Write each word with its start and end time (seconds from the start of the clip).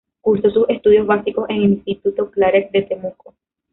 Cursó 0.21 0.49
sus 0.49 0.67
estudios 0.67 1.05
básicos 1.05 1.47
en 1.47 1.57
el 1.57 1.63
Instituto 1.85 2.31
Claret 2.31 2.71
de 2.71 2.81
Temuco. 2.81 3.35